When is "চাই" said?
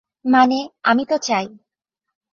1.19-1.45